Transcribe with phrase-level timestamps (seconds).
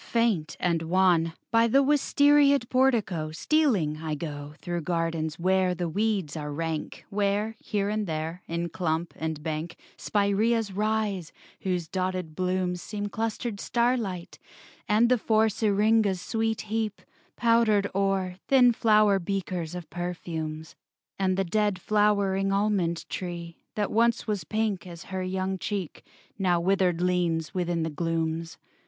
[0.03, 6.35] Faint and wan, By the wistariaed portico Stealing, I go Through gardens where the weeds
[6.35, 12.81] are rank: Where, here and there, in clump and bank, Spiræas rise, whose dotted blooms
[12.81, 14.39] Seem clustered starlight;
[14.89, 17.03] and the four Syringas sweet heap,
[17.35, 20.75] powdered o'er, Thin flower beakers of perfumes;
[21.19, 26.03] And the dead flowering almond tree, That once was pink as her young cheek,
[26.39, 28.57] Now withered leans within the glooms.